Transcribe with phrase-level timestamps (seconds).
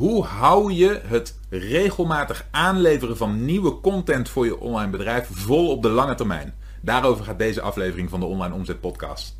[0.00, 5.82] Hoe hou je het regelmatig aanleveren van nieuwe content voor je online bedrijf vol op
[5.82, 6.54] de lange termijn?
[6.82, 9.36] Daarover gaat deze aflevering van de Online Omzet Podcast.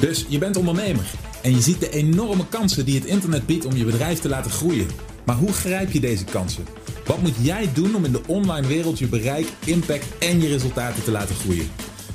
[0.00, 1.10] Dus je bent ondernemer
[1.42, 4.50] en je ziet de enorme kansen die het internet biedt om je bedrijf te laten
[4.50, 4.88] groeien.
[5.24, 6.64] Maar hoe grijp je deze kansen?
[7.06, 11.02] Wat moet jij doen om in de online wereld je bereik, impact en je resultaten
[11.02, 11.70] te laten groeien?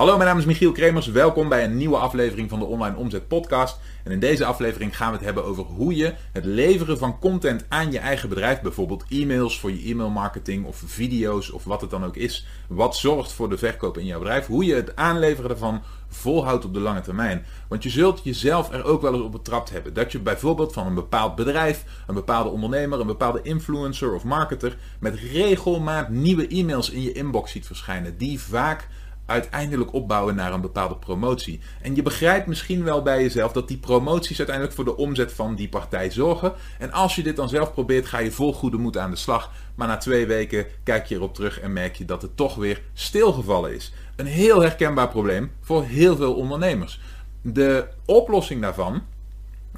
[0.00, 1.06] Hallo, mijn naam is Michiel Kremers.
[1.06, 3.78] Welkom bij een nieuwe aflevering van de Online Omzet Podcast.
[4.04, 7.64] En in deze aflevering gaan we het hebben over hoe je het leveren van content
[7.68, 12.04] aan je eigen bedrijf, bijvoorbeeld e-mails voor je e-mailmarketing of video's of wat het dan
[12.04, 15.82] ook is, wat zorgt voor de verkoop in jouw bedrijf, hoe je het aanleveren daarvan
[16.08, 17.44] volhoudt op de lange termijn.
[17.68, 20.86] Want je zult jezelf er ook wel eens op betrapt hebben dat je bijvoorbeeld van
[20.86, 26.90] een bepaald bedrijf, een bepaalde ondernemer, een bepaalde influencer of marketer met regelmaat nieuwe e-mails
[26.90, 28.88] in je inbox ziet verschijnen, die vaak
[29.30, 31.60] uiteindelijk opbouwen naar een bepaalde promotie.
[31.82, 35.54] En je begrijpt misschien wel bij jezelf dat die promoties uiteindelijk voor de omzet van
[35.54, 36.52] die partij zorgen.
[36.78, 39.50] En als je dit dan zelf probeert, ga je vol goede moed aan de slag.
[39.74, 42.82] Maar na twee weken kijk je erop terug en merk je dat het toch weer
[42.92, 43.92] stilgevallen is.
[44.16, 47.00] Een heel herkenbaar probleem voor heel veel ondernemers.
[47.42, 49.02] De oplossing daarvan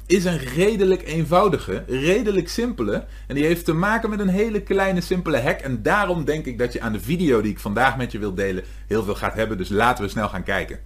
[0.05, 3.05] is een redelijk eenvoudige, redelijk simpele.
[3.27, 5.59] En die heeft te maken met een hele kleine, simpele hack.
[5.59, 8.33] En daarom denk ik dat je aan de video die ik vandaag met je wil
[8.33, 9.57] delen heel veel gaat hebben.
[9.57, 10.79] Dus laten we snel gaan kijken.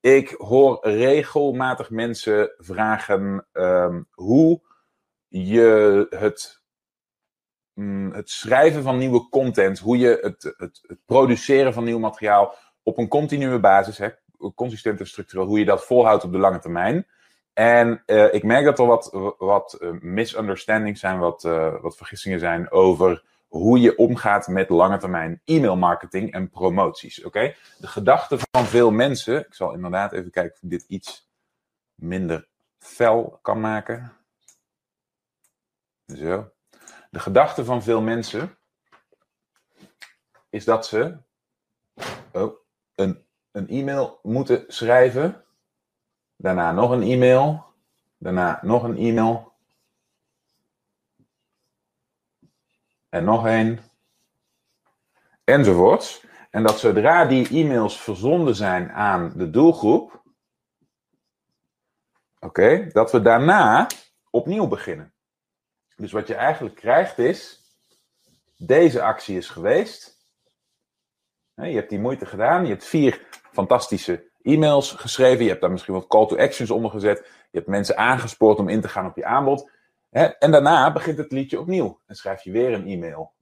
[0.00, 4.62] Ik hoor regelmatig mensen vragen ehm, hoe
[5.28, 6.62] je het,
[7.74, 12.54] mm, het schrijven van nieuwe content, hoe je het, het, het produceren van nieuw materiaal
[12.82, 14.08] op een continue basis, hè,
[14.54, 17.06] consistent en structureel, hoe je dat volhoudt op de lange termijn.
[17.54, 22.38] En uh, ik merk dat er wat, wat uh, misunderstandings zijn, wat, uh, wat vergissingen
[22.38, 27.24] zijn over hoe je omgaat met lange termijn e-mail marketing en promoties.
[27.24, 27.54] Oké?
[27.78, 31.30] De gedachte van veel mensen, ik zal inderdaad even kijken of ik dit iets
[31.94, 34.12] minder fel kan maken.
[36.06, 36.50] Zo.
[37.10, 38.58] De gedachte van veel mensen
[40.50, 41.16] is dat ze
[42.32, 42.54] oh,
[42.94, 45.44] een, een e-mail moeten schrijven
[46.44, 47.64] Daarna nog een e-mail.
[48.18, 49.52] Daarna nog een e-mail.
[53.08, 53.80] En nog een.
[55.44, 56.26] Enzovoorts.
[56.50, 60.22] En dat zodra die e-mails verzonden zijn aan de doelgroep.
[62.38, 63.86] Oké, dat we daarna
[64.30, 65.12] opnieuw beginnen.
[65.96, 67.62] Dus wat je eigenlijk krijgt is.
[68.56, 70.26] Deze actie is geweest.
[71.54, 72.62] Je hebt die moeite gedaan.
[72.62, 75.42] Je hebt vier fantastische e-mails geschreven.
[75.42, 77.18] Je hebt daar misschien wat call to actions onder gezet.
[77.50, 79.70] Je hebt mensen aangespoord om in te gaan op je aanbod.
[80.10, 80.24] Hè?
[80.24, 82.00] En daarna begint het liedje opnieuw.
[82.06, 83.32] En schrijf je weer een e-mail.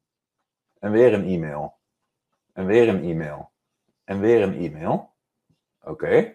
[0.78, 1.74] En weer een e-mail.
[2.52, 3.50] En weer een e-mail.
[4.04, 5.10] En weer een e-mail.
[5.84, 6.34] Oké.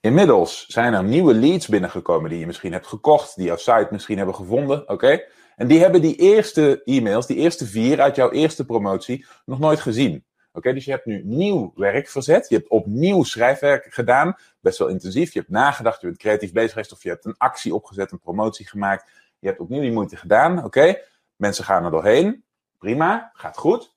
[0.00, 4.16] Inmiddels zijn er nieuwe leads binnengekomen die je misschien hebt gekocht, die jouw site misschien
[4.16, 4.88] hebben gevonden.
[4.88, 5.24] Oké.
[5.56, 9.80] En die hebben die eerste e-mails, die eerste vier uit jouw eerste promotie, nog nooit
[9.80, 10.24] gezien.
[10.56, 12.48] Oké, dus je hebt nu nieuw werk verzet.
[12.48, 14.36] Je hebt opnieuw schrijfwerk gedaan.
[14.60, 15.32] Best wel intensief.
[15.32, 16.92] Je hebt nagedacht, je bent creatief bezig geweest.
[16.92, 19.10] Of je hebt een actie opgezet, een promotie gemaakt.
[19.38, 20.64] Je hebt opnieuw die moeite gedaan.
[20.64, 21.00] Oké,
[21.36, 22.44] mensen gaan er doorheen.
[22.78, 23.94] Prima, gaat goed.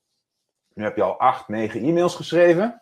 [0.74, 2.82] Nu heb je al acht, negen e-mails geschreven.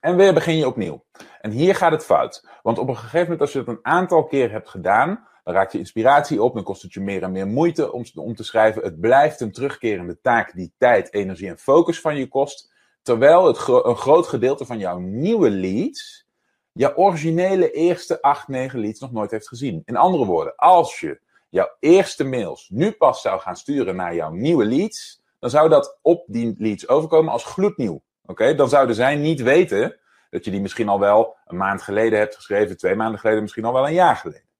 [0.00, 1.04] En weer begin je opnieuw.
[1.40, 2.46] En hier gaat het fout.
[2.62, 5.72] Want op een gegeven moment, als je het een aantal keer hebt gedaan, dan raakt
[5.72, 8.82] je inspiratie op, dan kost het je meer en meer moeite om, om te schrijven.
[8.82, 12.72] Het blijft een terugkerende taak die tijd, energie en focus van je kost.
[13.02, 16.26] Terwijl het een groot gedeelte van jouw nieuwe leads,
[16.72, 19.82] jouw originele eerste 8, 9 leads nog nooit heeft gezien.
[19.84, 24.30] In andere woorden, als je jouw eerste mails nu pas zou gaan sturen naar jouw
[24.30, 28.02] nieuwe leads, dan zou dat op die leads overkomen als gloednieuw.
[28.26, 29.96] Oké, Dan zouden zij niet weten
[30.30, 33.64] dat je die misschien al wel een maand geleden hebt geschreven, twee maanden geleden, misschien
[33.64, 34.50] al wel een jaar geleden.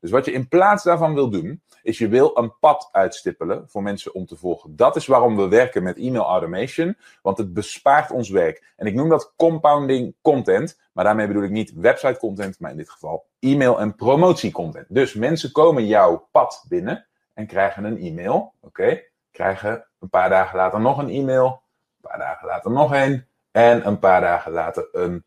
[0.00, 3.82] Dus wat je in plaats daarvan wil doen, is je wil een pad uitstippelen voor
[3.82, 4.76] mensen om te volgen.
[4.76, 8.72] Dat is waarom we werken met e-mail automation, want het bespaart ons werk.
[8.76, 12.76] En ik noem dat compounding content, maar daarmee bedoel ik niet website content, maar in
[12.76, 14.86] dit geval e-mail en promotie content.
[14.88, 19.02] Dus mensen komen jouw pad binnen en krijgen een e-mail, oké?
[19.30, 21.62] Krijgen een paar dagen later nog een e-mail,
[22.02, 25.24] een paar dagen later nog een en een paar dagen later een,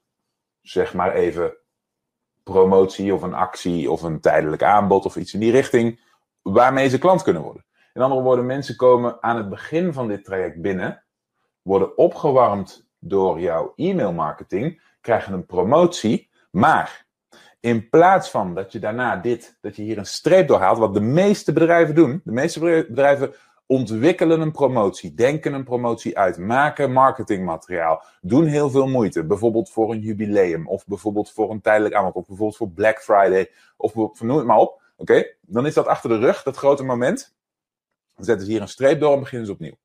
[0.62, 1.53] zeg maar even,
[2.44, 6.01] promotie of een actie of een tijdelijk aanbod of iets in die richting,
[6.42, 7.66] waarmee ze klant kunnen worden.
[7.94, 11.04] In andere woorden, mensen komen aan het begin van dit traject binnen,
[11.62, 17.06] worden opgewarmd door jouw e-mailmarketing, krijgen een promotie, maar
[17.60, 21.01] in plaats van dat je daarna dit, dat je hier een streep doorhaalt, wat de
[21.01, 22.22] meeste bedrijven doen.
[22.24, 23.34] De meeste bedrijven
[23.65, 29.25] ontwikkelen een promotie, denken een promotie uit, maken marketingmateriaal, doen heel veel moeite.
[29.25, 33.51] Bijvoorbeeld voor een jubileum, of bijvoorbeeld voor een tijdelijk aanbod, of bijvoorbeeld voor Black Friday,
[33.77, 34.81] of noem het maar op.
[34.98, 37.36] Oké, dan is dat achter de rug, dat grote moment.
[38.15, 39.77] Dan zetten ze hier een streep door en beginnen ze opnieuw.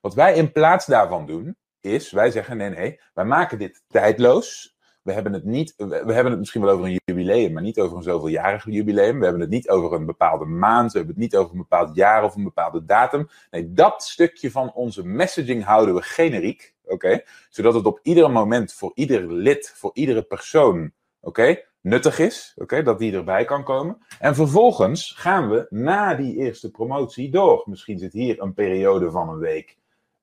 [0.00, 4.76] Wat wij in plaats daarvan doen, is wij zeggen: nee, nee, wij maken dit tijdloos.
[5.08, 7.96] We hebben het niet, we hebben het misschien wel over een jubileum, maar niet over
[7.96, 9.18] een zoveeljarig jubileum.
[9.18, 11.94] We hebben het niet over een bepaalde maand, we hebben het niet over een bepaald
[11.96, 13.28] jaar of een bepaalde datum.
[13.50, 17.22] Nee, dat stukje van onze messaging houden we generiek, oké?
[17.48, 21.66] Zodat het op ieder moment voor ieder lid, voor iedere persoon, oké?
[21.80, 23.98] nuttig is, oké, dat die erbij kan komen.
[24.18, 27.62] En vervolgens gaan we na die eerste promotie door.
[27.64, 29.78] Misschien zit hier een periode van een week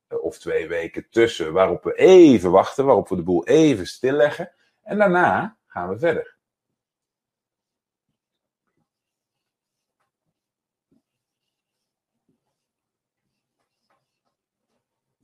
[0.07, 4.51] eh, of twee weken tussen, waarop we even wachten, waarop we de boel even stilleggen.
[4.85, 6.35] En daarna gaan we verder.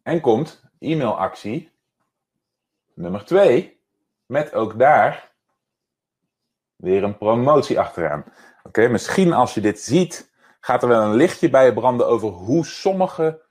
[0.03, 1.71] En komt e-mailactie
[2.93, 3.79] nummer 2,
[4.25, 5.31] met ook daar
[6.75, 8.25] weer een promotie achteraan.
[8.63, 12.29] Oké, misschien als je dit ziet, gaat er wel een lichtje bij je branden over
[12.29, 13.45] hoe sommige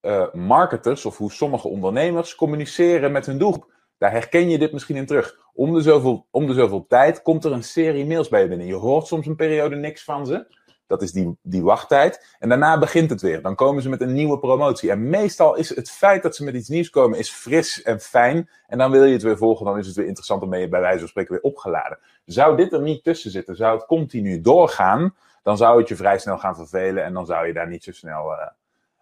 [0.00, 3.75] uh, marketers of hoe sommige ondernemers communiceren met hun doelgroep.
[3.98, 5.38] Daar herken je dit misschien in terug.
[5.54, 8.66] Om de, zoveel, om de zoveel tijd komt er een serie mails bij je binnen.
[8.66, 10.54] Je hoort soms een periode niks van ze.
[10.86, 12.36] Dat is die, die wachttijd.
[12.38, 13.42] En daarna begint het weer.
[13.42, 14.90] Dan komen ze met een nieuwe promotie.
[14.90, 18.50] En meestal is het feit dat ze met iets nieuws komen, is fris en fijn.
[18.66, 19.66] En dan wil je het weer volgen.
[19.66, 20.40] Dan is het weer interessant.
[20.40, 21.98] Dan ben je bij wijze van spreken weer opgeladen.
[22.24, 23.56] Zou dit er niet tussen zitten?
[23.56, 25.14] Zou het continu doorgaan?
[25.42, 27.04] Dan zou het je vrij snel gaan vervelen.
[27.04, 28.46] En dan zou je daar niet zo snel uh,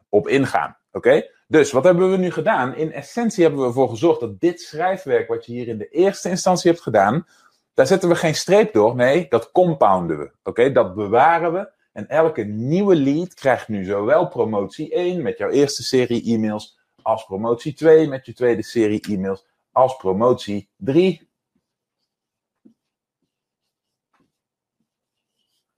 [0.09, 0.77] op ingaan.
[0.95, 1.31] Oké?
[1.49, 2.77] Dus wat hebben we nu gedaan?
[2.77, 6.29] In essentie hebben we ervoor gezorgd dat dit schrijfwerk, wat je hier in de eerste
[6.29, 7.27] instantie hebt gedaan,
[7.75, 8.95] daar zetten we geen streep door.
[8.95, 10.31] Nee, dat compounden we.
[10.43, 10.73] Oké?
[10.73, 11.73] Dat bewaren we.
[11.93, 17.25] En elke nieuwe lead krijgt nu zowel promotie 1 met jouw eerste serie e-mails, als
[17.25, 21.31] promotie 2 met je tweede serie e-mails, als promotie 3.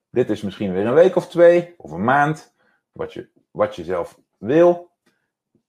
[0.09, 2.53] Dit is misschien weer een week of twee of een maand,
[2.91, 4.86] wat je, wat je zelf wil.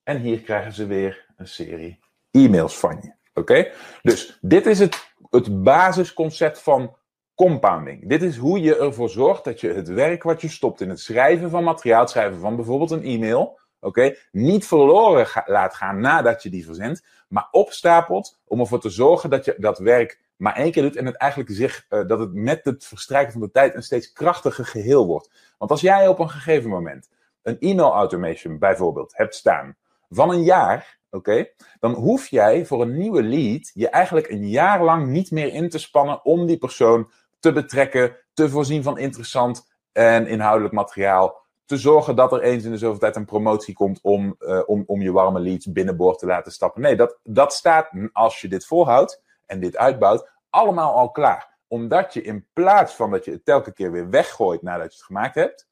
[0.08, 1.99] En hier krijgen ze weer een serie
[2.31, 3.12] e-mails van je.
[3.34, 3.70] Oké?
[4.02, 6.96] Dus dit is het, het basisconcept van
[7.34, 8.08] compounding.
[8.08, 11.00] Dit is hoe je ervoor zorgt dat je het werk wat je stopt in het
[11.00, 16.43] schrijven van materiaal, het schrijven van bijvoorbeeld een e-mail, oké, niet verloren laat gaan nadat
[16.43, 20.72] je die verzendt, maar opstapelt om ervoor te zorgen dat je dat werk maar één
[20.72, 23.75] keer doet en het eigenlijk zich, uh, dat het met het verstrijken van de tijd
[23.75, 25.54] een steeds krachtiger geheel wordt.
[25.58, 27.08] Want als jij op een gegeven moment
[27.43, 29.76] een e-mail automation bijvoorbeeld hebt staan
[30.08, 31.46] van een jaar, oké,
[31.81, 35.69] dan hoef jij voor een nieuwe lead je eigenlijk een jaar lang niet meer in
[35.69, 41.46] te spannen om die persoon te betrekken, te voorzien van interessant en inhoudelijk materiaal.
[41.64, 44.82] Te zorgen dat er eens in de zoveel tijd een promotie komt om, uh, om,
[44.87, 46.82] om je warme leads binnenboord te laten stappen.
[46.82, 51.56] Nee, dat, dat staat, als je dit volhoudt en dit uitbouwt, allemaal al klaar.
[51.66, 55.06] Omdat je in plaats van dat je het telke keer weer weggooit nadat je het
[55.06, 55.69] gemaakt hebt,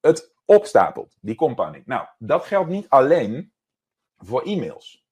[0.00, 1.86] het opstapelt, die compounding.
[1.86, 3.52] Nou, dat geldt niet alleen
[4.18, 5.06] voor e-mails.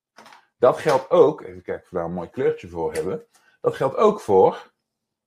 [0.59, 3.25] Dat geldt ook, even kijken of we daar een mooi kleurtje voor hebben.
[3.61, 4.71] Dat geldt ook voor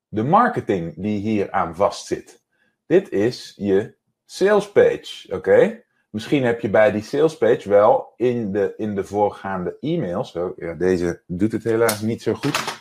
[0.08, 2.42] de marketing die hier aan vastzit.
[2.86, 5.82] Dit is je sales page, oké?
[6.10, 10.74] Misschien heb je bij die sales page wel in de, in de voorgaande e-mails, ja,
[10.74, 12.78] deze doet het helaas niet zo goed.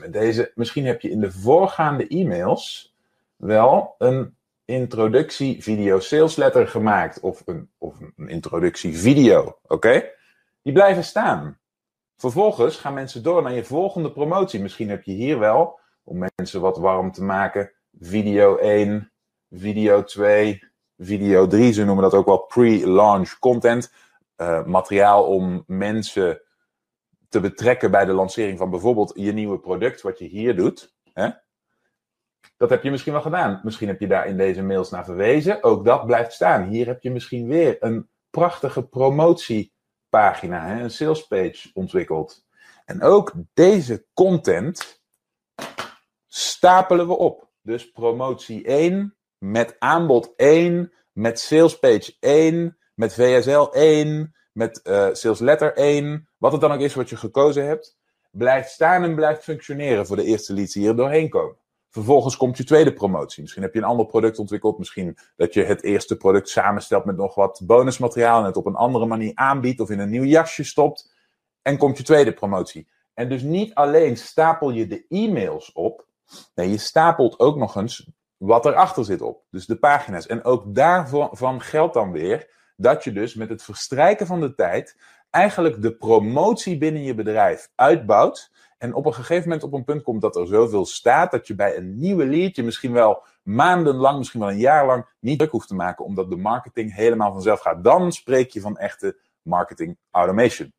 [0.00, 2.94] Met deze, misschien heb je in de voorgaande e-mails
[3.36, 4.36] wel een
[4.68, 10.10] introductie video sales letter gemaakt of een, of een introductie video, oké?
[10.62, 11.58] Die blijven staan.
[12.16, 14.60] Vervolgens gaan mensen door naar je volgende promotie.
[14.60, 19.12] Misschien heb je hier wel, om mensen wat warm te maken, video 1,
[19.50, 20.62] video 2,
[20.98, 21.72] video 3.
[21.72, 23.92] Ze noemen dat ook wel pre-launch content.
[24.36, 26.42] Uh, materiaal om mensen
[27.28, 30.94] te betrekken bij de lancering van bijvoorbeeld je nieuwe product, wat je hier doet.
[31.12, 31.28] Hè?
[32.58, 33.60] Dat heb je misschien wel gedaan.
[33.62, 35.62] Misschien heb je daar in deze mails naar verwezen.
[35.62, 36.68] Ook dat blijft staan.
[36.68, 42.46] Hier heb je misschien weer een prachtige promotiepagina, een salespage ontwikkeld.
[42.84, 45.02] En ook deze content
[46.26, 47.48] stapelen we op.
[47.62, 54.80] Dus promotie 1 met aanbod 1, met salespage 1, met VSL 1, met
[55.12, 57.98] sales letter 1, wat het dan ook is wat je gekozen hebt,
[58.30, 61.56] blijft staan en blijft functioneren voor de eerste leads die er doorheen komen.
[61.90, 63.42] Vervolgens komt je tweede promotie.
[63.42, 64.78] Misschien heb je een ander product ontwikkeld.
[64.78, 68.74] Misschien dat je het eerste product samenstelt met nog wat bonusmateriaal en het op een
[68.74, 71.14] andere manier aanbiedt of in een nieuw jasje stopt.
[71.62, 72.88] En komt je tweede promotie.
[73.14, 76.08] En dus niet alleen stapel je de e-mails op,
[76.54, 79.42] Nee, je stapelt ook nog eens wat erachter zit op.
[79.50, 80.26] Dus de pagina's.
[80.26, 84.96] En ook daarvan geldt dan weer dat je dus met het verstrijken van de tijd
[85.30, 88.52] eigenlijk de promotie binnen je bedrijf uitbouwt.
[88.78, 91.54] En op een gegeven moment op een punt komt dat er zoveel staat dat je
[91.54, 95.68] bij een nieuwe lead misschien wel maandenlang, misschien wel een jaar lang niet druk hoeft
[95.68, 97.84] te maken, omdat de marketing helemaal vanzelf gaat.
[97.84, 100.72] Dan spreek je van echte marketing automation.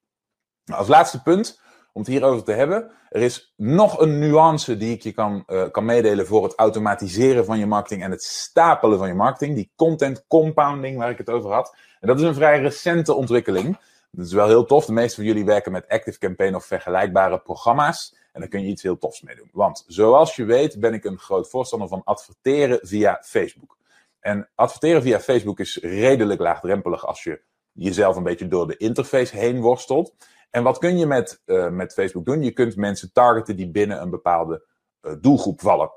[0.66, 1.62] Nou, als laatste punt,
[1.94, 5.70] om het hierover te hebben, er is nog een nuance die ik je kan, uh,
[5.72, 9.72] kan meedelen voor het automatiseren van je marketing en het stapelen van je marketing, die
[9.76, 11.76] content compounding waar ik het over had.
[12.00, 13.78] En dat is een vrij recente ontwikkeling.
[14.12, 14.86] Dat is wel heel tof.
[14.86, 18.16] De meeste van jullie werken met Active Campaign of vergelijkbare programma's.
[18.32, 19.50] En daar kun je iets heel tofs mee doen.
[19.52, 23.78] Want zoals je weet ben ik een groot voorstander van adverteren via Facebook.
[24.20, 29.38] En adverteren via Facebook is redelijk laagdrempelig als je jezelf een beetje door de interface
[29.38, 30.14] heen worstelt.
[30.50, 32.44] En wat kun je met, uh, met Facebook doen?
[32.44, 34.66] Je kunt mensen targeten die binnen een bepaalde
[35.02, 35.92] uh, doelgroep vallen.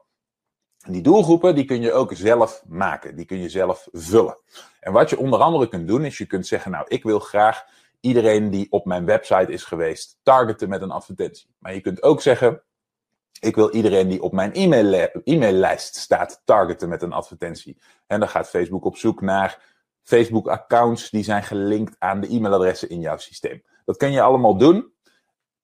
[0.84, 3.16] En die doelgroepen die kun je ook zelf maken.
[3.16, 4.38] Die kun je zelf vullen.
[4.80, 7.64] En wat je onder andere kunt doen is je kunt zeggen, nou ik wil graag
[8.02, 11.54] iedereen die op mijn website is geweest targeten met een advertentie.
[11.58, 12.62] Maar je kunt ook zeggen,
[13.40, 14.52] ik wil iedereen die op mijn
[15.24, 17.78] e-maillijst staat targeten met een advertentie.
[18.06, 19.58] En dan gaat Facebook op zoek naar
[20.02, 23.62] Facebook-accounts die zijn gelinkt aan de e-mailadressen in jouw systeem.
[23.84, 24.92] Dat kan je allemaal doen.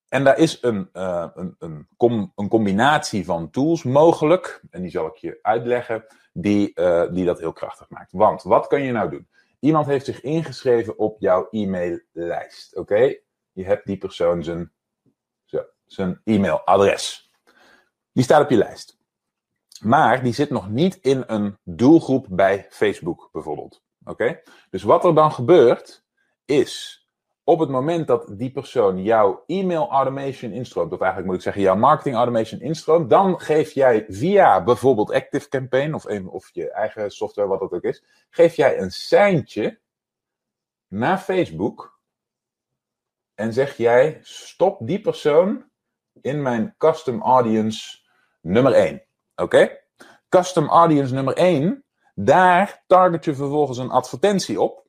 [0.09, 1.88] En daar is een, uh, een, een,
[2.35, 4.62] een, combinatie van tools mogelijk.
[4.71, 6.04] En die zal ik je uitleggen.
[6.33, 8.12] Die, uh, die dat heel krachtig maakt.
[8.12, 9.28] Want wat kan je nou doen?
[9.59, 12.77] Iemand heeft zich ingeschreven op jouw e-maillijst.
[12.77, 13.17] Oké?
[13.53, 14.73] Je hebt die persoon zijn,
[15.87, 17.33] zijn e-mailadres.
[18.12, 18.99] Die staat op je lijst.
[19.83, 23.83] Maar die zit nog niet in een doelgroep bij Facebook bijvoorbeeld.
[24.05, 24.41] Oké?
[24.71, 26.05] Dus wat er dan gebeurt,
[26.45, 26.98] is
[27.49, 31.62] op het moment dat die persoon jouw e-mail automation instroomt, of eigenlijk moet ik zeggen
[31.62, 37.11] jouw marketing automation instroomt, dan geef jij via bijvoorbeeld Active Campaign of, of je eigen
[37.11, 39.78] software, wat dat ook is, geef jij een seintje
[40.88, 42.00] naar Facebook
[43.35, 45.64] en zeg jij stop die persoon
[46.21, 47.99] in mijn custom audience
[48.40, 49.02] nummer 1.
[49.37, 49.78] Oké?
[50.28, 54.88] Custom audience nummer 1, daar target je vervolgens een advertentie op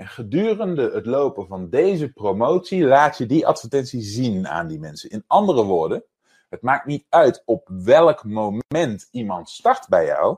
[0.00, 5.10] en gedurende het lopen van deze promotie laat je die advertentie zien aan die mensen.
[5.10, 6.04] In andere woorden,
[6.48, 10.36] het maakt niet uit op welk moment iemand start bij jou.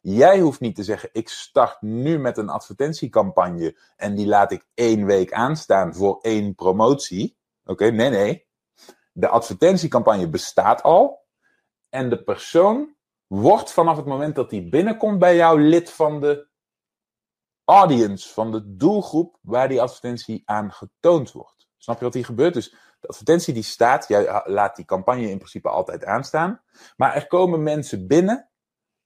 [0.00, 4.66] Jij hoeft niet te zeggen: ik start nu met een advertentiecampagne en die laat ik
[4.74, 7.36] één week aanstaan voor één promotie.
[7.64, 8.46] Oké, nee, nee.
[9.12, 11.24] De advertentiecampagne bestaat al
[11.88, 12.94] en de persoon
[13.26, 16.50] wordt vanaf het moment dat hij binnenkomt bij jou lid van de
[17.64, 21.68] audience, van de doelgroep waar die advertentie aan getoond wordt.
[21.78, 22.54] Snap je wat hier gebeurt?
[22.54, 26.62] Dus de advertentie die staat, jij laat die campagne in principe altijd aanstaan.
[26.96, 28.50] Maar er komen mensen binnen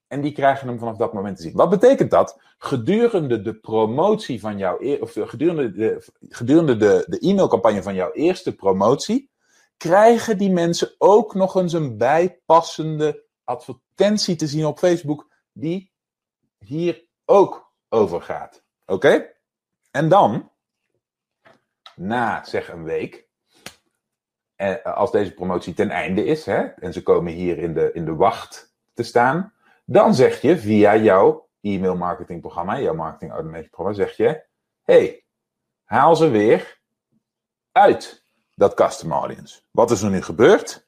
[0.06, 1.56] en die krijgen hem vanaf dat moment te zien.
[1.56, 2.40] Wat betekent dat?
[2.58, 8.12] Gedurende de promotie van jouw, e- of gedurende de, gedurende de, de e-mailcampagne van jouw
[8.12, 9.30] eerste promotie,
[9.76, 15.92] krijgen die mensen ook nog eens een bijpassende advertentie te zien op Facebook, die
[16.58, 17.65] hier ook
[17.96, 18.64] over gaat.
[18.86, 19.32] Oké?
[19.90, 20.50] En dan,
[21.94, 23.28] na zeg een week,
[24.56, 28.04] eh, als deze promotie ten einde is, hè, en ze komen hier in de, in
[28.04, 29.52] de wacht te staan,
[29.84, 34.44] dan zeg je via jouw e-mail marketing programma, jouw marketing automation programma, zeg je,
[34.82, 35.24] hey,
[35.84, 36.80] haal ze weer
[37.72, 38.24] uit
[38.54, 39.62] dat custom audience.
[39.70, 40.85] Wat is er nu gebeurd?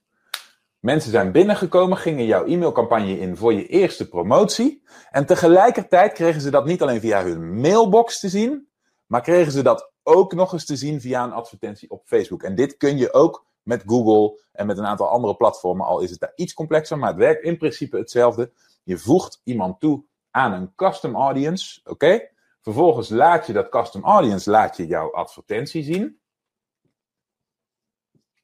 [0.78, 4.82] Mensen zijn binnengekomen, gingen jouw e-mailcampagne in voor je eerste promotie.
[5.11, 8.68] En tegelijkertijd kregen ze dat niet alleen via hun mailbox te zien,
[9.06, 12.42] maar kregen ze dat ook nog eens te zien via een advertentie op Facebook.
[12.42, 16.11] En dit kun je ook met Google en met een aantal andere platformen, al is
[16.11, 18.52] het daar iets complexer, maar het werkt in principe hetzelfde.
[18.82, 22.28] Je voegt iemand toe aan een custom audience, oké?
[22.61, 26.20] Vervolgens laat je dat custom audience, laat je jouw advertentie zien.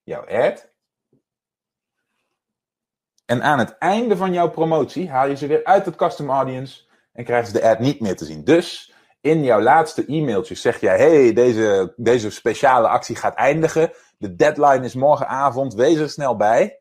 [0.03, 0.74] Jouw ad.
[3.25, 6.83] En aan het einde van jouw promotie haal je ze weer uit het custom audience
[7.13, 8.45] en krijgen ze de ad niet meer te zien.
[8.45, 13.93] Dus in jouw laatste e-mailtje zeg jij: hey, deze, deze speciale actie gaat eindigen.
[14.19, 16.79] De deadline is morgenavond, wees er snel bij.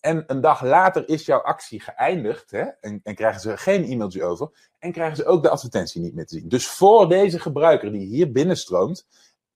[0.00, 4.24] En een dag later is jouw actie geëindigd hè, en, en krijgen ze geen e-mailtje
[4.24, 4.50] over.
[4.78, 6.48] En krijgen ze ook de advertentie niet meer te zien.
[6.48, 9.06] Dus voor deze gebruiker die hier binnenstroomt,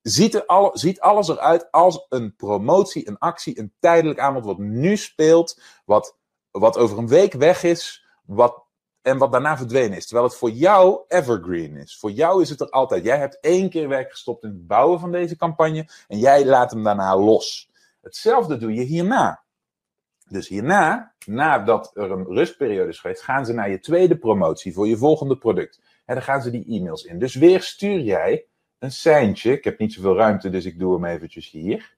[0.02, 4.58] ziet, er al, ziet alles eruit als een promotie, een actie, een tijdelijk aanbod wat
[4.58, 6.17] nu speelt, wat
[6.58, 8.62] wat over een week weg is, wat,
[9.02, 10.06] en wat daarna verdwenen is.
[10.06, 11.98] Terwijl het voor jou evergreen is.
[11.98, 13.04] Voor jou is het er altijd.
[13.04, 16.70] Jij hebt één keer werk gestopt in het bouwen van deze campagne en jij laat
[16.70, 17.70] hem daarna los.
[18.02, 19.42] Hetzelfde doe je hierna.
[20.28, 24.86] Dus hierna, nadat er een rustperiode is geweest, gaan ze naar je tweede promotie voor
[24.86, 25.80] je volgende product.
[26.04, 27.18] En dan gaan ze die e-mails in.
[27.18, 28.44] Dus weer stuur jij
[28.78, 29.52] een seintje.
[29.52, 31.96] Ik heb niet zoveel ruimte, dus ik doe hem eventjes hier.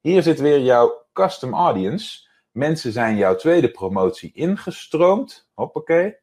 [0.00, 2.28] Hier zit weer jouw custom audience.
[2.52, 5.48] Mensen zijn jouw tweede promotie ingestroomd.
[5.54, 6.16] Hoppakee.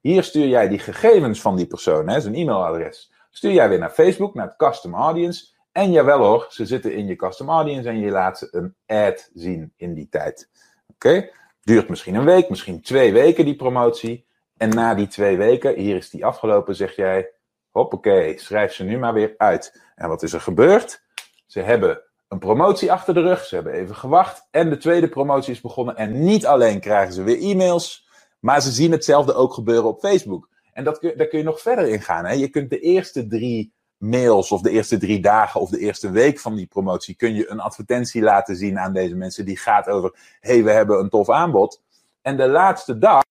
[0.00, 3.12] Hier stuur jij die gegevens van die persoon, hè, zijn e-mailadres.
[3.30, 5.46] Stuur jij weer naar Facebook, naar het custom audience.
[5.72, 9.30] En jawel hoor, ze zitten in je custom audience en je laat ze een ad
[9.34, 10.50] zien in die tijd.
[10.86, 11.30] Oké?
[11.62, 14.26] Duurt misschien een week, misschien twee weken die promotie.
[14.56, 17.30] En na die twee weken, hier is die afgelopen, zeg jij:
[17.70, 19.82] hoppakee, schrijf ze nu maar weer uit.
[19.94, 21.02] En wat is er gebeurd?
[21.46, 25.52] Ze hebben een promotie achter de rug, ze hebben even gewacht en de tweede promotie
[25.52, 25.96] is begonnen.
[25.96, 28.08] En niet alleen krijgen ze weer e-mails,
[28.40, 30.48] maar ze zien hetzelfde ook gebeuren op Facebook.
[30.72, 32.24] En dat, daar kun je nog verder in gaan.
[32.24, 32.32] Hè?
[32.32, 36.38] Je kunt de eerste drie mails of de eerste drie dagen of de eerste week
[36.38, 40.36] van die promotie kun je een advertentie laten zien aan deze mensen die gaat over
[40.40, 41.82] hey we hebben een tof aanbod.
[42.22, 43.22] En de laatste dag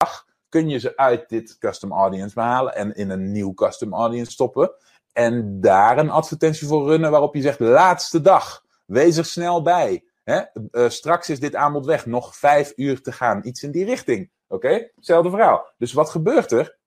[0.50, 4.72] kun je ze uit dit custom audience halen en in een nieuw custom audience stoppen.
[5.14, 10.04] En daar een advertentie voor runnen waarop je zegt laatste dag, wees er snel bij.
[10.24, 10.42] Hè?
[10.72, 14.32] Uh, straks is dit aanbod weg, nog vijf uur te gaan, iets in die richting.
[14.48, 15.74] Oké, hetzelfde verhaal.
[15.78, 16.78] Dus wat gebeurt er?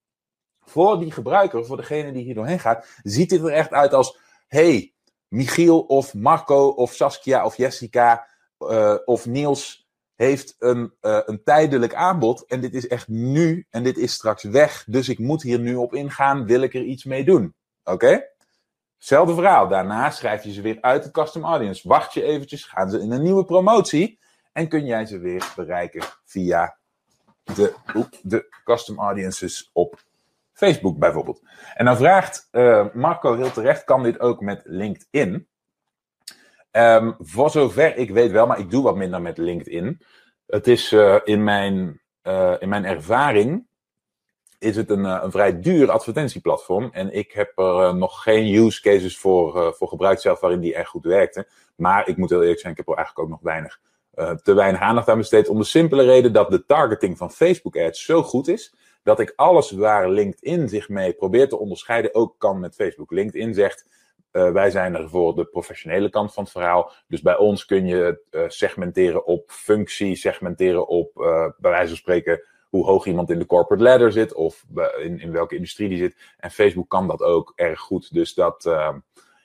[0.64, 4.18] voor die gebruiker, voor degene die hier doorheen gaat, ziet dit er echt uit als:
[4.49, 4.94] hey,
[5.28, 8.26] Michiel of Marco of Saskia of Jessica
[8.59, 13.82] uh, of Niels heeft een, uh, een tijdelijk aanbod en dit is echt nu en
[13.82, 17.04] dit is straks weg, dus ik moet hier nu op ingaan, wil ik er iets
[17.04, 17.54] mee doen.
[17.85, 18.31] Oké?
[19.02, 19.68] Hetzelfde verhaal.
[19.68, 21.88] Daarna schrijf je ze weer uit het custom audience.
[21.88, 24.18] Wacht je eventjes, gaan ze in een nieuwe promotie
[24.52, 26.76] en kun jij ze weer bereiken via
[27.44, 27.75] de,
[28.23, 30.02] de custom audiences op
[30.52, 31.42] Facebook bijvoorbeeld.
[31.75, 35.49] En dan vraagt uh, Marco heel terecht, kan dit ook met LinkedIn?
[36.71, 40.00] Um, voor zover ik weet wel, maar ik doe wat minder met LinkedIn.
[40.47, 43.66] Het is uh, in, mijn, uh, in mijn ervaring
[44.62, 46.90] is het een, een vrij duur advertentieplatform.
[46.92, 50.88] En ik heb er nog geen use cases voor, voor gebruikt zelf waarin die echt
[50.88, 51.47] goed werkte.
[51.76, 53.80] Maar ik moet heel eerlijk zijn, ik heb er eigenlijk ook nog weinig,
[54.43, 55.49] te weinig aandacht aan besteed.
[55.49, 59.32] Om de simpele reden dat de targeting van Facebook ads zo goed is dat ik
[59.36, 63.10] alles waar LinkedIn zich mee probeert te onderscheiden ook kan met Facebook.
[63.10, 63.86] LinkedIn zegt,
[64.30, 66.93] wij zijn er voor de professionele kant van het verhaal.
[67.08, 71.10] Dus bij ons kun je uh, segmenteren op functie, segmenteren op,
[71.58, 74.65] bij wijze van spreken, hoe hoog iemand in de corporate ladder zit of
[75.02, 76.17] in, in welke industrie die zit.
[76.39, 78.13] En Facebook kan dat ook erg goed.
[78.13, 78.71] Dus dat,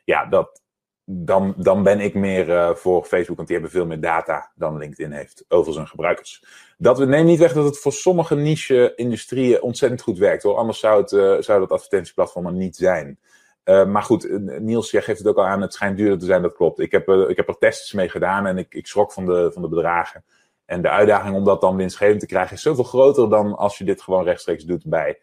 [0.04, 0.62] ja, dat,
[1.10, 4.78] dan, dan ben ik meer uh, voor Facebook, want die hebben veel meer data dan
[4.78, 6.44] LinkedIn heeft over zijn gebruikers.
[6.78, 10.56] Dat we neem niet weg dat het voor sommige niche-industrieën ontzettend goed werkt hoor.
[10.56, 13.20] Anders zou, het, uh, zou dat advertentieplatform er niet zijn.
[13.66, 16.42] Uh, maar goed, Niels, jij geeft het ook al aan, het schijnt duurder te zijn,
[16.42, 16.80] dat klopt.
[16.80, 19.62] Ik heb, ik heb er tests mee gedaan en ik, ik schrok van de, van
[19.62, 20.24] de bedragen.
[20.68, 23.84] En de uitdaging om dat dan winstgevend te krijgen is zoveel groter dan als je
[23.84, 25.20] dit gewoon rechtstreeks doet bij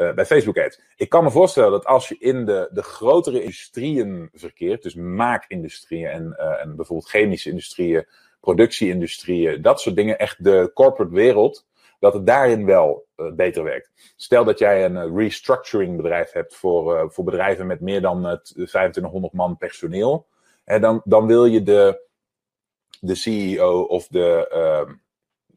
[0.00, 0.80] uh, bij Facebook Ads.
[0.96, 6.08] Ik kan me voorstellen dat als je in de, de grotere industrieën verkeert, dus maakindustrieën
[6.08, 8.06] en, uh, en bijvoorbeeld chemische industrieën,
[8.40, 11.66] productieindustrieën, dat soort dingen, echt de corporate wereld,
[11.98, 13.90] dat het daarin wel uh, beter werkt.
[14.16, 19.56] Stel dat jij een restructuring bedrijf hebt voor, voor bedrijven met meer dan 2500 man
[19.56, 20.26] personeel,
[20.64, 22.08] hè, dan, dan wil je de,
[23.00, 24.92] de CEO of de ehm,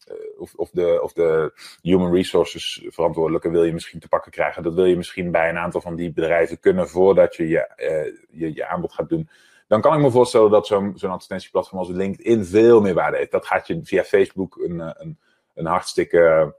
[0.07, 1.51] eh, of, of, de, of de
[1.81, 4.63] human resources verantwoordelijke wil je misschien te pakken krijgen.
[4.63, 8.39] Dat wil je misschien bij een aantal van die bedrijven kunnen voordat je je, uh,
[8.39, 9.29] je, je, aanbod gaat doen.
[9.67, 13.31] Dan kan ik me voorstellen dat zo'n zo'n advertentieplatform als LinkedIn veel meer waarde heeft.
[13.31, 15.19] Dat gaat je via Facebook een, eh, een,
[15.53, 16.55] een hartstikke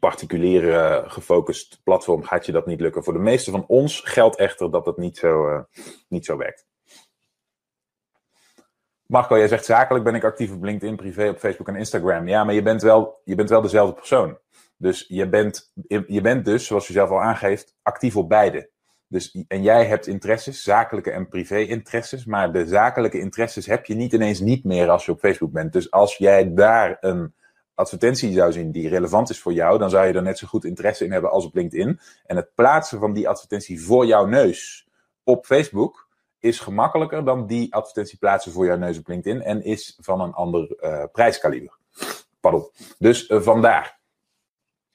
[0.00, 3.04] particulier gefocust platform gaat je dat niet lukken.
[3.04, 5.64] Voor de meeste van ons geldt echter dat het niet zo,
[6.08, 6.66] niet zo werkt.
[9.06, 12.28] Marco, jij zegt zakelijk ben ik actief op LinkedIn, privé op Facebook en Instagram.
[12.28, 14.38] Ja, maar je bent wel, je bent wel dezelfde persoon.
[14.76, 15.72] Dus je bent,
[16.06, 18.70] je bent dus, zoals je zelf al aangeeft, actief op beide.
[19.08, 24.12] Dus, en jij hebt interesses, zakelijke en privé-interesses, maar de zakelijke interesses heb je niet
[24.12, 25.72] ineens niet meer als je op Facebook bent.
[25.72, 27.34] Dus als jij daar een
[27.74, 30.64] advertentie zou zien die relevant is voor jou, dan zou je er net zo goed
[30.64, 32.00] interesse in hebben als op LinkedIn.
[32.26, 34.88] En het plaatsen van die advertentie voor jouw neus
[35.24, 36.05] op Facebook,
[36.40, 40.32] is gemakkelijker dan die advertentie plaatsen voor jouw neus op LinkedIn en is van een
[40.32, 41.78] ander uh, prijskaliber.
[42.40, 42.70] Pardon.
[42.98, 43.98] Dus uh, vandaar.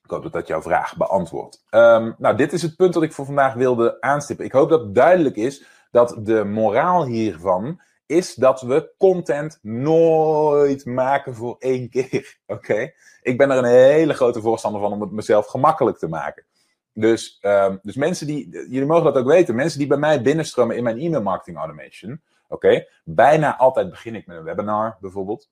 [0.03, 1.63] Ik hoop dat dat jouw vraag beantwoordt.
[1.69, 4.45] Um, nou, dit is het punt dat ik voor vandaag wilde aanstippen.
[4.45, 11.35] Ik hoop dat duidelijk is dat de moraal hiervan is dat we content nooit maken
[11.35, 12.37] voor één keer.
[12.47, 12.91] Oké?
[13.21, 16.45] Ik ben er een hele grote voorstander van om het mezelf gemakkelijk te maken.
[16.93, 20.77] Dus, um, dus mensen die, jullie mogen dat ook weten, mensen die bij mij binnenstromen
[20.77, 22.21] in mijn e-mail marketing automation.
[22.47, 25.49] Oké, bijna altijd begin ik met een webinar bijvoorbeeld.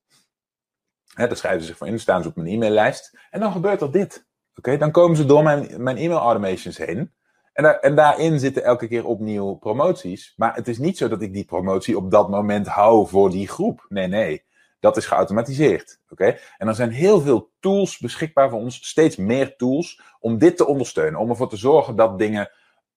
[1.13, 3.17] Hè, daar schrijven ze zich voor in, staan ze op mijn e-maillijst.
[3.29, 4.27] En dan gebeurt er dit.
[4.55, 7.11] Oké, dan komen ze door mijn, mijn e-mail automations heen.
[7.53, 10.33] En, en daarin zitten elke keer opnieuw promoties.
[10.37, 13.47] Maar het is niet zo dat ik die promotie op dat moment hou voor die
[13.47, 13.85] groep.
[13.89, 14.43] Nee, nee.
[14.79, 15.99] Dat is geautomatiseerd.
[16.09, 16.37] Oké?
[16.57, 20.65] En er zijn heel veel tools beschikbaar voor ons, steeds meer tools, om dit te
[20.65, 21.19] ondersteunen.
[21.19, 22.51] Om ervoor te zorgen dat dingen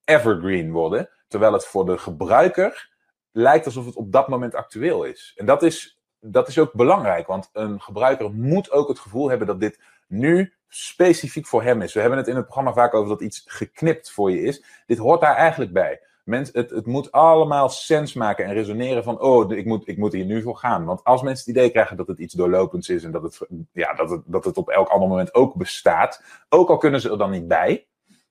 [0.05, 1.09] evergreen worden.
[1.29, 2.91] Terwijl het voor de gebruiker
[3.33, 5.33] lijkt alsof het op dat moment actueel is.
[5.37, 9.47] En dat is, dat is ook belangrijk, want een gebruiker moet ook het gevoel hebben
[9.47, 11.93] dat dit nu specifiek voor hem is.
[11.93, 14.65] We hebben het in het programma vaak over dat iets geknipt voor je is.
[14.87, 16.01] Dit hoort daar eigenlijk bij.
[16.25, 20.13] Mens, het, het moet allemaal sens maken en resoneren van, oh, ik moet, ik moet
[20.13, 20.85] hier nu voor gaan.
[20.85, 23.41] Want als mensen het idee krijgen dat het iets doorlopends is en dat het,
[23.73, 27.11] ja, dat het, dat het op elk ander moment ook bestaat, ook al kunnen ze
[27.11, 27.87] er dan niet bij,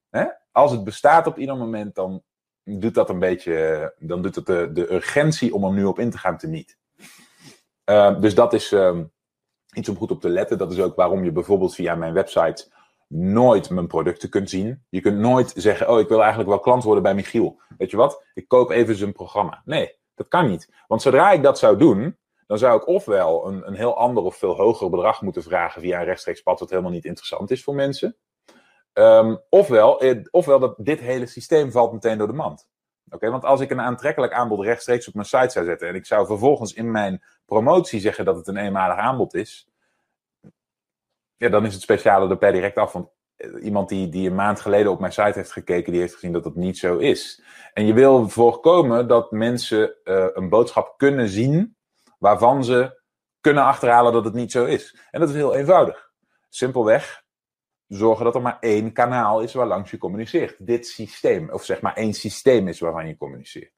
[0.09, 0.25] hè?
[0.51, 2.23] als het bestaat op ieder moment, dan
[2.63, 6.17] doet dat een beetje, dan doet het de, urgentie om er nu op in te
[6.17, 6.77] gaan te niet.
[7.85, 8.99] Uh, dus dat is uh,
[9.73, 10.57] iets om goed op te letten.
[10.57, 12.71] Dat is ook waarom je bijvoorbeeld via mijn website
[13.13, 14.83] nooit mijn producten kunt zien.
[14.89, 17.61] Je kunt nooit zeggen, oh, ik wil eigenlijk wel klant worden bij Michiel.
[17.77, 18.23] Weet je wat?
[18.33, 19.61] Ik koop even zijn programma.
[19.65, 20.73] Nee, dat kan niet.
[20.87, 24.35] Want zodra ik dat zou doen, dan zou ik ofwel een, een heel ander of
[24.35, 27.75] veel hoger bedrag moeten vragen via een rechtstreeks pad, wat helemaal niet interessant is voor
[27.75, 28.17] mensen.
[28.93, 32.67] Um, ofwel, eh, ofwel dat dit hele systeem valt meteen door de mand.
[33.09, 36.05] Oké, want als ik een aantrekkelijk aanbod rechtstreeks op mijn site zou zetten en ik
[36.05, 39.70] zou vervolgens in mijn promotie zeggen dat het een eenmalig aanbod is,
[41.41, 42.93] ja, dan is het speciale er per direct af.
[42.93, 46.13] Want eh, iemand die, die een maand geleden op mijn site heeft gekeken, die heeft
[46.13, 47.43] gezien dat het niet zo is.
[47.73, 51.77] En je wil voorkomen dat mensen uh, een boodschap kunnen zien
[52.19, 53.01] waarvan ze
[53.39, 54.97] kunnen achterhalen dat het niet zo is.
[55.11, 56.11] En dat is heel eenvoudig.
[56.49, 57.23] Simpelweg
[57.87, 60.65] zorgen dat er maar één kanaal is waar langs je communiceert.
[60.65, 63.73] Dit systeem, of zeg maar één systeem is waarvan je communiceert.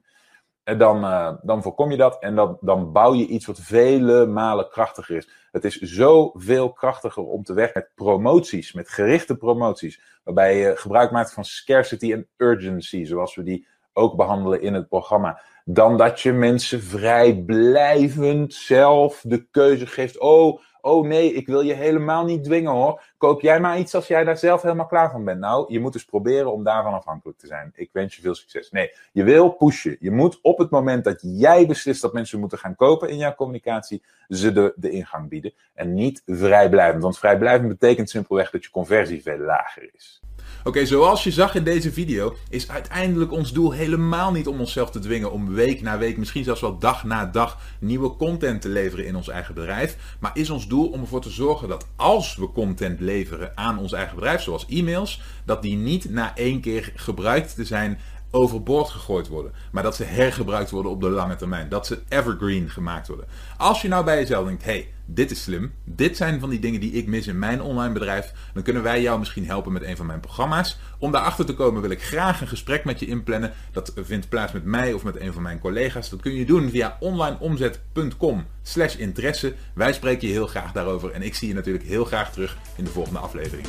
[0.63, 4.25] En dan, uh, dan voorkom je dat en dan, dan bouw je iets wat vele
[4.25, 5.29] malen krachtiger is.
[5.51, 11.11] Het is zoveel krachtiger om te werken met promoties, met gerichte promoties, waarbij je gebruik
[11.11, 15.41] maakt van scarcity en urgency, zoals we die ook behandelen in het programma.
[15.65, 20.19] Dan dat je mensen vrijblijvend zelf de keuze geeft.
[20.19, 23.01] Oh, Oh nee, ik wil je helemaal niet dwingen hoor.
[23.17, 25.39] Koop jij maar iets als jij daar zelf helemaal klaar van bent.
[25.39, 27.71] Nou, je moet dus proberen om daarvan afhankelijk te zijn.
[27.75, 28.71] Ik wens je veel succes.
[28.71, 29.97] Nee, je wil pushen.
[29.99, 33.35] Je moet op het moment dat jij beslist dat mensen moeten gaan kopen in jouw
[33.35, 35.53] communicatie, ze de, de ingang bieden.
[35.73, 37.03] En niet vrijblijvend.
[37.03, 40.21] Want vrijblijvend betekent simpelweg dat je conversie veel lager is.
[40.63, 44.91] Oké, zoals je zag in deze video, is uiteindelijk ons doel helemaal niet om onszelf
[44.91, 48.69] te dwingen om week na week, misschien zelfs wel dag na dag, nieuwe content te
[48.69, 49.97] leveren in ons eigen bedrijf.
[50.19, 53.91] Maar is ons doel om ervoor te zorgen dat als we content leveren aan ons
[53.91, 57.99] eigen bedrijf, zoals e-mails, dat die niet na één keer gebruikt te zijn
[58.31, 59.53] overboord gegooid worden.
[59.71, 61.69] Maar dat ze hergebruikt worden op de lange termijn.
[61.69, 63.25] Dat ze evergreen gemaakt worden.
[63.57, 65.73] Als je nou bij jezelf denkt, hey, dit is slim.
[65.83, 68.33] Dit zijn van die dingen die ik mis in mijn online bedrijf.
[68.53, 70.77] Dan kunnen wij jou misschien helpen met een van mijn programma's.
[70.99, 73.53] Om daarachter te komen wil ik graag een gesprek met je inplannen.
[73.71, 76.09] Dat vindt plaats met mij of met een van mijn collega's.
[76.09, 79.53] Dat kun je doen via onlineomzet.com slash interesse.
[79.73, 81.11] Wij spreken je heel graag daarover.
[81.11, 83.67] En ik zie je natuurlijk heel graag terug in de volgende aflevering.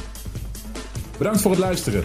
[1.19, 2.05] Bedankt voor het luisteren.